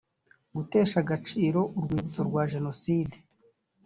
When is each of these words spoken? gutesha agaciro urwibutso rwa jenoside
gutesha 0.55 0.97
agaciro 1.03 1.59
urwibutso 1.77 2.19
rwa 2.29 2.43
jenoside 2.51 3.15